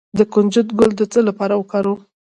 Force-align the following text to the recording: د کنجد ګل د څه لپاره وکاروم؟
د 0.17 0.19
کنجد 0.33 0.67
ګل 0.79 0.91
د 0.97 1.01
څه 1.11 1.19
لپاره 1.27 1.53
وکاروم؟ 1.57 1.99